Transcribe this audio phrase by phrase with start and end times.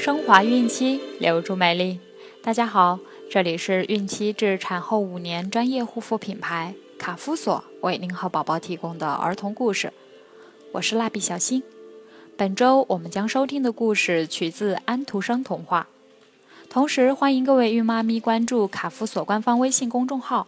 [0.00, 2.00] 升华孕期，留住美丽。
[2.42, 2.98] 大家好，
[3.30, 9.92] 这里是孕期至产后五年专业护肤品牌卡夫索为您和宝宝提供的儿童故事。
[10.72, 11.62] 我是蜡笔小新。
[12.34, 15.86] 本周我们将收听的故事取自安徒生童话。
[16.70, 20.46] 同时，欢迎各位孕妈咪关注卡夫索官方微信公众号，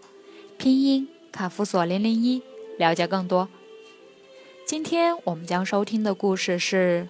[0.57, 2.41] 拼音卡夫索零零一，
[2.79, 3.51] 了解更多。
[4.65, 7.07] 今天我们将收听的故事是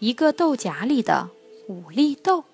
[0.00, 1.30] 一个豆荚里的
[1.68, 2.44] 五粒豆。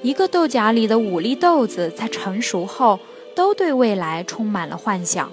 [0.00, 3.00] 一个豆荚里的五粒豆子在成熟后，
[3.34, 5.32] 都对未来充满了幻想。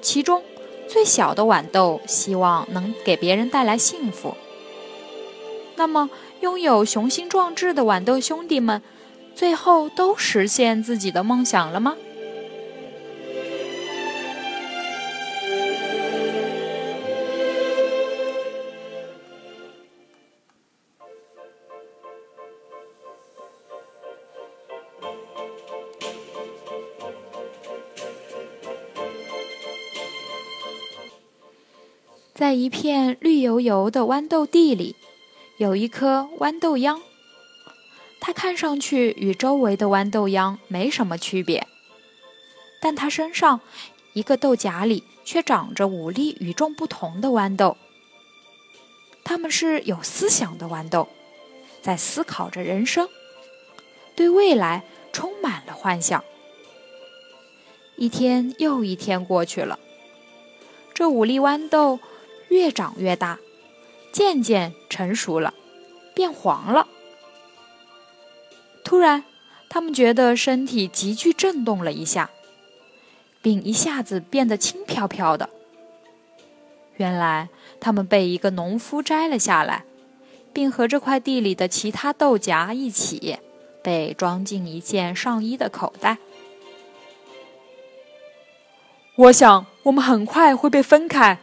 [0.00, 0.42] 其中，
[0.88, 4.34] 最小的豌豆希望能给别人带来幸福。
[5.76, 6.08] 那么，
[6.40, 8.82] 拥有雄心壮志的豌豆兄弟们，
[9.34, 11.96] 最后都实现自己的梦想了吗？
[32.34, 34.96] 在一片绿油油的豌豆地里。
[35.56, 37.00] 有一颗豌豆秧，
[38.26, 41.68] 它看上去与周围的豌豆秧没什么区别，
[42.80, 43.60] 但它身上
[44.14, 47.76] 一个豆荚里却长着五粒与众不同的豌豆。
[49.24, 51.06] 它们是有思想的豌豆，
[51.82, 53.10] 在思考着人生，
[54.16, 56.24] 对未来充满了幻想。
[57.96, 59.78] 一天又一天过去了，
[60.94, 62.00] 这五粒豌豆
[62.48, 63.38] 越长越大。
[64.12, 65.52] 渐渐成熟了，
[66.14, 66.88] 变黄了。
[68.94, 69.24] 突然，
[69.68, 72.30] 他们觉得身体急剧震动了一下，
[73.42, 75.50] 并一下子变得轻飘飘的。
[76.98, 77.48] 原来，
[77.80, 79.84] 他们被一个农夫摘了下来，
[80.52, 83.40] 并和这块地里的其他豆荚一起
[83.82, 86.18] 被装进一件上衣的口袋。
[89.16, 91.40] 我想，我们很快会被分开。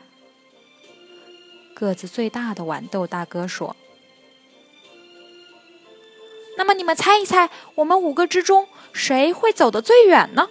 [1.73, 3.75] 个子最大的豌豆大哥说
[6.61, 10.47] ：“那么你们猜一猜，我们五个之中谁会走得最远呢？”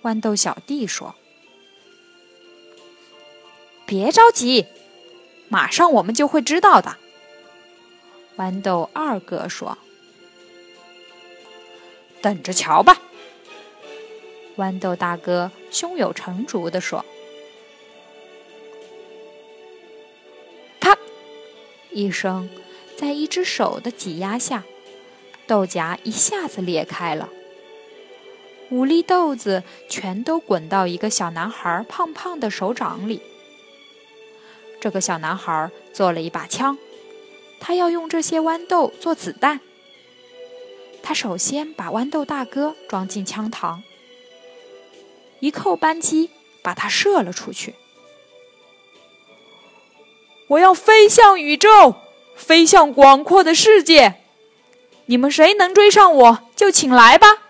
[0.00, 1.14] 豌豆小弟说
[3.84, 4.64] ：“别着急，
[5.50, 6.96] 马上我们就会知道的。”
[8.38, 9.76] 豌豆二哥说
[12.22, 12.98] ：“等着瞧吧。”
[14.56, 17.04] 豌豆大哥胸有成竹地说。
[20.80, 20.96] 啪
[21.90, 22.48] 一声，
[22.96, 24.64] 在一只手的挤压下，
[25.46, 27.28] 豆荚一下子裂开了，
[28.70, 33.20] 五粒豆子全都滚到一个小男孩胖胖的手掌里。
[34.80, 36.78] 这个小男孩做了一把枪，
[37.60, 39.60] 他要用这些豌豆做子弹。
[41.02, 43.80] 他首先把豌豆大哥装进枪膛，
[45.40, 46.30] 一扣扳机，
[46.62, 47.74] 把它射了出去。
[50.48, 51.94] 我要飞向宇宙，
[52.36, 54.20] 飞向广阔的世界。
[55.06, 57.42] 你们谁能追上我，就请来吧。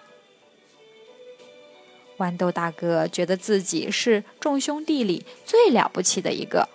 [2.19, 6.69] 豌豆大哥觉得自己是众兄弟里最了不起的一个。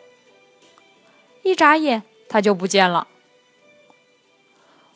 [1.41, 3.07] 一眨眼，他就不见了。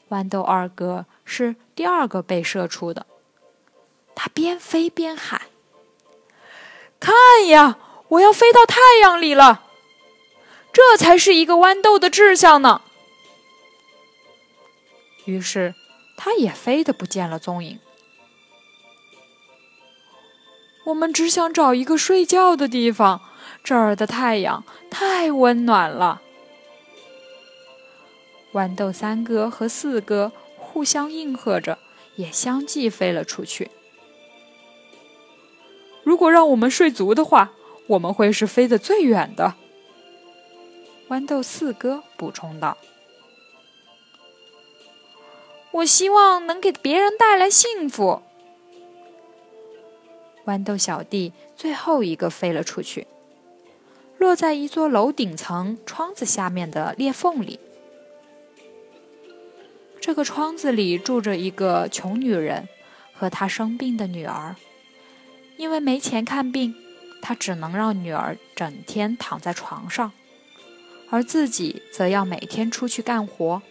[0.09, 3.07] 豌豆二哥是第二个被射出的，
[4.13, 5.41] 他边飞边喊
[6.99, 7.15] ：“看
[7.47, 9.63] 呀，我要飞到太阳里了！”
[10.71, 12.83] 这才是一个豌豆的志向呢。
[15.25, 15.75] 于是，
[16.15, 17.79] 它也飞得不见了踪影。
[20.85, 23.21] 我们只想找一个睡觉的地方，
[23.63, 26.21] 这儿的太阳太温暖了。
[28.53, 31.79] 豌豆三哥和四哥互相应和着，
[32.15, 33.71] 也相继飞了出去。
[36.03, 37.51] 如果让我们睡足的话，
[37.87, 39.55] 我们会是飞得最远的。
[41.09, 42.77] 豌豆四哥补充道
[45.75, 48.21] ：“我希望能给别人带来幸福。”
[50.45, 53.07] 豌豆小弟最后一个飞了出去，
[54.17, 57.59] 落在一座楼顶层窗子下面的裂缝里。
[59.99, 62.69] 这个窗子里住着一个穷女人
[63.11, 64.55] 和她生病的女儿，
[65.57, 66.75] 因为没钱看病，
[67.23, 70.11] 她只能让女儿整天躺在床上。
[71.09, 73.61] 而自己则要每天出去干活，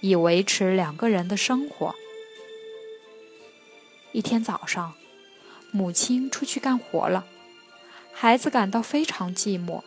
[0.00, 1.94] 以维持两个人的生活。
[4.12, 4.94] 一天早上，
[5.72, 7.24] 母亲出去干活了，
[8.12, 9.82] 孩子感到非常寂寞。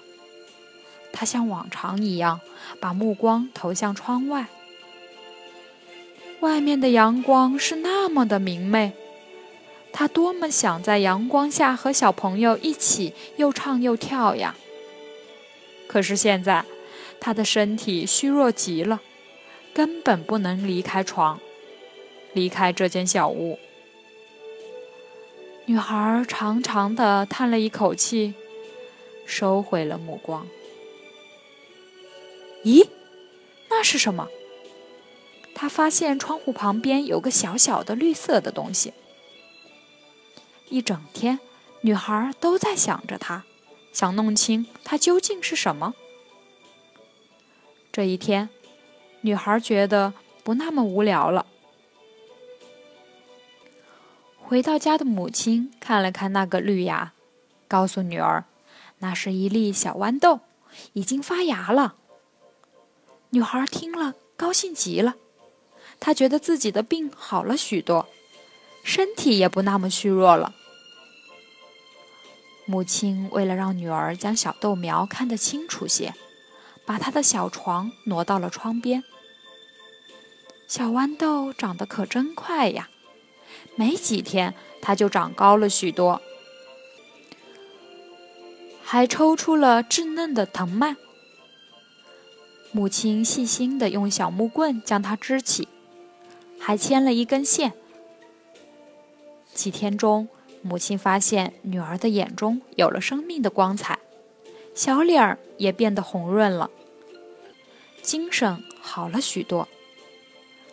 [1.14, 2.42] 他像往常一样，
[2.80, 4.48] 把目光投向窗外。
[6.42, 8.92] 外面的阳光是那么的明媚，
[9.92, 14.56] 他多么想在阳光下和小朋友一起又唱又跳呀！
[15.88, 16.66] 可是现在，
[17.20, 19.02] 他的身体虚弱极了，
[19.78, 21.40] 根本不能离开床，
[22.34, 23.60] 离开这间小屋。
[25.68, 28.34] 女孩长长的叹了一口气，
[29.28, 30.48] 收回了目光。
[32.64, 32.88] 咦，
[33.70, 34.28] 那是什么？
[35.54, 38.94] 她发现窗户旁边有个小小的绿色的东西。
[40.70, 41.38] 一整天，
[41.82, 43.44] 女孩都在想着它，
[43.94, 45.94] 想弄清它究竟是什么。
[47.92, 48.50] 这一天，
[49.22, 51.46] 女孩觉得不那么无聊了。
[54.42, 57.12] 回到家的母亲看了看那个绿芽，
[57.68, 58.46] 告诉女儿，
[59.00, 60.40] 那是一粒小豌豆，
[60.94, 61.96] 已经发芽了。
[63.32, 65.16] 女孩听了，高兴极了，
[66.00, 68.08] 她觉得自己的病好了许多，
[68.84, 70.54] 身体也不那么虚弱了。
[72.66, 76.14] 母亲为了让女儿将小豆苗看得清楚些，
[76.88, 79.04] 把他的小床挪到了窗边。
[80.68, 82.90] 小豌豆长得可真快呀！
[83.76, 86.22] 没几天，它就长高了许多，
[88.82, 90.96] 还抽出了稚嫩的藤蔓。
[92.72, 95.68] 母亲细心地用小木棍将它支起，
[96.60, 97.74] 还牵了一根线。
[99.54, 100.28] 几天中，
[100.62, 104.00] 母亲发现女儿的眼中有了生命的光彩，
[104.76, 106.70] 小脸儿也变得红润了，
[108.08, 109.68] 精神好了许多，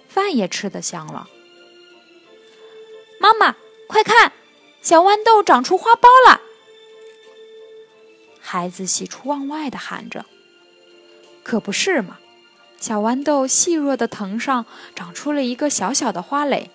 [0.09, 1.29] 饭也吃得香了。
[3.19, 3.57] 妈妈，
[3.89, 4.31] 快看，
[4.81, 6.41] 小豌豆长出花苞了！
[8.41, 10.27] 孩子喜出望外的喊着
[11.43, 12.21] ：“可不是嘛！”
[12.79, 14.65] 小豌豆细弱的藤上
[14.95, 16.71] 长出了一个小小的花蕾。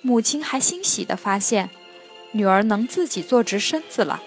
[0.00, 1.68] 母亲还欣喜的发现，
[2.30, 4.22] 女儿能自己坐直身子了。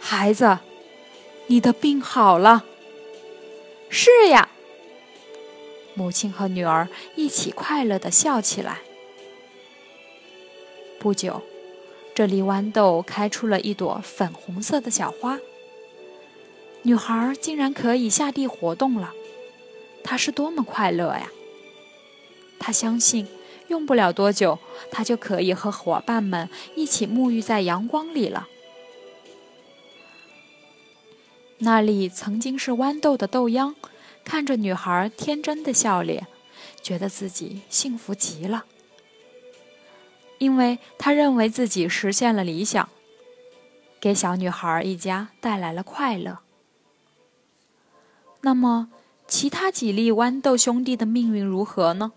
[0.00, 0.60] 孩子，
[1.48, 2.64] 你的病好了。
[3.90, 4.48] 是呀。
[5.94, 8.78] 母亲和女儿一起快乐的笑起来。
[10.98, 11.42] 不久，
[12.14, 15.38] 这粒豌豆开出了一朵粉红色的小花。
[16.82, 19.12] 女孩竟然可以下地活动了，
[20.02, 21.30] 她是多么快乐呀！
[22.58, 23.26] 她相信，
[23.68, 24.58] 用不了多久，
[24.90, 28.48] 她就可以和伙伴们一起沐浴在阳光里了。
[31.62, 33.74] 那里曾经是豌豆的豆秧，
[34.24, 36.26] 看着女孩天真的笑脸，
[36.82, 38.64] 觉得自己幸福极了。
[40.38, 42.88] 因为他认为自己实现了理想，
[44.00, 46.38] 给小女孩一家带来了快乐。
[48.40, 48.90] 那么，
[49.28, 52.12] 其他几粒豌豆兄弟的命运如何呢？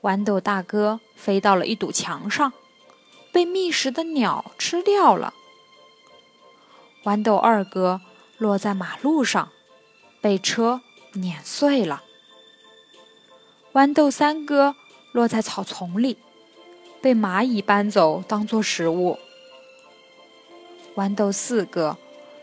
[0.00, 2.52] 豌豆大哥飞到了一堵墙上，
[3.30, 5.32] 被觅食的鸟吃掉了。
[7.04, 8.00] 豌豆二哥
[8.38, 9.50] 落在马路上，
[10.20, 10.80] 被车
[11.14, 12.02] 碾碎了。
[13.72, 14.76] 豌豆三哥
[15.12, 16.18] 落在草丛里。
[17.02, 19.18] 被蚂蚁搬走当做食物。
[20.94, 21.98] 豌豆四哥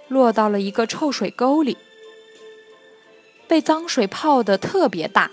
[0.09, 1.77] 落到了一个臭水沟里，
[3.47, 5.31] 被脏水泡得特别大。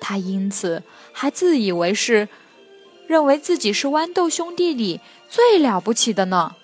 [0.00, 2.28] 他因此还自以为是，
[3.08, 6.54] 认为自己是豌豆兄弟里最了不起的呢。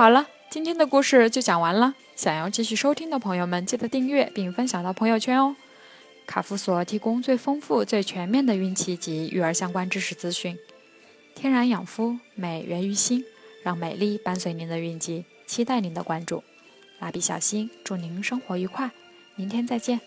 [0.00, 1.94] 好了，今天的故事就讲完了。
[2.16, 5.54] 想要继续收听的朋友们，记得订阅并分享到朋友圈哦。
[6.26, 10.58] 卡夫所提供最丰富、最全面的孕期及育儿相关知识资讯。
[11.34, 13.22] 天然养肤，美源于心，
[13.62, 16.42] 让美丽伴随您的孕期，期待您的关注。
[16.98, 18.90] 蜡笔小新，祝您生活愉快，
[19.36, 20.00] 明天再见。